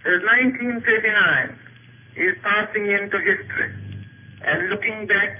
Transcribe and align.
as 0.00 0.20
1939 0.24 0.80
is 2.16 2.32
passing 2.40 2.88
into 2.88 3.20
history. 3.20 3.70
And 4.40 4.72
looking 4.72 5.04
back 5.04 5.36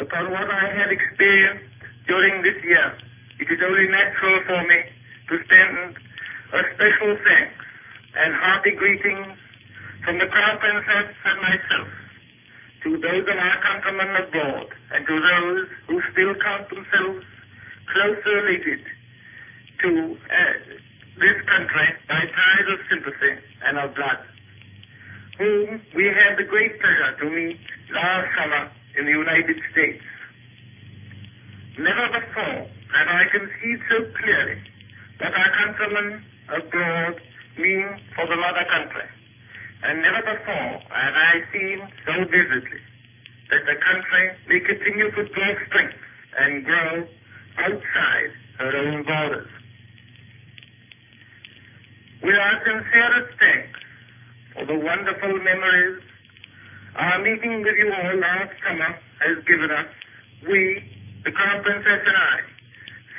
upon 0.00 0.32
what 0.32 0.48
I 0.48 0.72
have 0.80 0.88
experienced 0.88 1.68
during 2.08 2.40
this 2.40 2.56
year, 2.64 2.88
it 3.36 3.48
is 3.52 3.60
only 3.60 3.86
natural 3.92 4.40
for 4.48 4.60
me 4.64 4.80
to 5.28 5.34
send 5.44 5.92
a 6.56 6.60
special 6.72 7.12
thanks 7.20 7.60
and 8.16 8.32
hearty 8.32 8.72
greetings 8.80 9.36
from 10.08 10.16
the 10.16 10.26
Crown 10.32 10.56
Princess 10.58 11.12
and 11.12 11.38
myself 11.44 11.88
to 12.84 12.88
those 12.96 13.24
of 13.28 13.36
our 13.36 13.58
countrymen 13.60 14.10
abroad 14.24 14.68
and 14.96 15.04
to 15.04 15.14
those 15.20 15.68
who 15.86 16.00
still 16.16 16.32
count 16.40 16.64
themselves 16.72 17.28
closely 17.92 18.32
related 18.40 18.80
to 19.84 20.16
uh, 20.16 20.49
this 21.20 21.36
country 21.44 21.88
by 22.08 22.20
ties 22.24 22.66
of 22.72 22.78
sympathy 22.88 23.34
and 23.68 23.76
of 23.76 23.92
blood, 23.92 24.20
whom 25.36 25.80
we 25.92 26.08
had 26.08 26.40
the 26.40 26.48
great 26.48 26.80
pleasure 26.80 27.12
to 27.20 27.26
meet 27.28 27.60
last 27.92 28.28
summer 28.40 28.72
in 28.96 29.04
the 29.04 29.12
United 29.12 29.60
States. 29.68 30.00
Never 31.76 32.06
before 32.16 32.64
have 32.64 33.08
I 33.08 33.22
conceived 33.36 33.82
so 33.92 33.98
clearly 34.16 34.58
that 35.20 35.32
our 35.36 35.50
countrymen 35.60 36.24
abroad 36.56 37.20
mean 37.60 37.88
for 38.16 38.24
the 38.24 38.36
mother 38.40 38.64
country. 38.72 39.08
And 39.84 40.00
never 40.00 40.24
before 40.24 40.72
have 40.88 41.16
I 41.20 41.34
seen 41.52 41.78
so 42.08 42.14
vividly 42.32 42.80
that 43.52 43.62
the 43.68 43.76
country 43.76 44.24
may 44.48 44.60
continue 44.64 45.08
to 45.12 45.22
draw 45.28 45.50
strength 45.68 46.00
and 46.40 46.64
grow 46.64 47.04
outside 47.60 48.32
her 48.58 48.72
own 48.72 49.04
borders. 49.04 49.59
Our 52.50 52.58
sincerest 52.66 53.30
thanks 53.38 53.78
for 54.58 54.66
the 54.66 54.74
wonderful 54.74 55.38
memories 55.38 56.02
our 56.98 57.22
meeting 57.22 57.62
with 57.62 57.78
you 57.78 57.86
all 57.94 58.18
last 58.18 58.50
summer 58.66 58.90
has 59.22 59.38
given 59.46 59.70
us, 59.70 59.86
we, 60.50 60.82
the 61.22 61.30
Crown 61.30 61.62
Princess 61.62 62.02
and 62.02 62.18
I, 62.18 62.36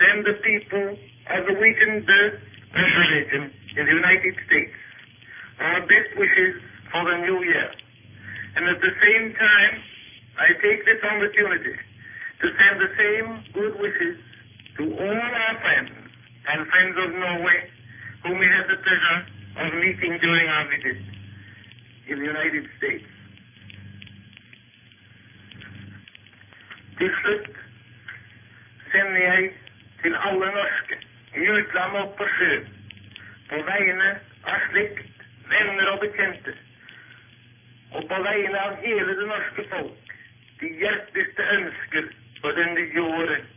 send 0.03 0.17
the 0.27 0.35
people 0.43 0.87
of 1.31 1.47
the 1.47 1.55
weakened 1.63 2.03
Wittenberg 2.03 2.43
religion 2.75 3.43
in 3.79 3.83
the 3.87 3.95
United 4.03 4.35
States 4.51 4.75
our 5.63 5.79
best 5.87 6.11
wishes 6.19 6.59
for 6.91 6.99
the 7.07 7.23
new 7.23 7.39
year. 7.47 7.71
And 8.59 8.67
at 8.67 8.83
the 8.83 8.93
same 8.99 9.31
time, 9.31 9.73
I 10.43 10.47
take 10.59 10.83
this 10.83 10.99
opportunity 11.07 11.79
to 11.79 12.47
send 12.51 12.75
the 12.83 12.91
same 12.99 13.27
good 13.55 13.79
wishes 13.79 14.19
to 14.75 14.91
all 14.91 15.23
our 15.23 15.55
friends 15.63 15.95
and 16.51 16.67
friends 16.67 16.95
of 16.99 17.15
Norway 17.15 17.79
whom 18.23 18.37
we 18.37 18.45
had 18.45 18.65
the 18.69 18.77
pleasure 18.85 19.19
of 19.57 19.73
meeting 19.81 20.17
during 20.21 20.47
our 20.47 20.65
visit 20.69 20.97
in 22.07 22.19
the 22.19 22.25
United 22.25 22.65
States. 22.77 23.07
Til 26.97 27.11
slutt 27.21 27.55
sender 28.91 29.21
jeg 29.21 29.51
til 30.03 30.15
alle 30.27 30.51
norske 30.57 30.97
i 31.35 31.47
utlandet 31.49 32.01
og 32.01 32.13
på 32.17 32.27
sjø, 32.37 32.51
på 33.49 33.61
vegne 33.69 34.09
av 34.45 34.59
slekt, 34.69 35.23
venner 35.53 35.89
og 35.93 36.03
bekjente, 36.03 36.53
og 37.91 38.05
på 38.11 38.19
vegne 38.27 38.59
av 38.67 38.77
hele 38.85 39.15
det 39.21 39.27
norske 39.31 39.65
folk, 39.73 40.13
de 40.61 40.69
hjerteligste 40.83 41.47
ønsker 41.57 42.11
for 42.41 42.53
det 42.59 42.67
nye 42.75 43.01
året 43.01 43.49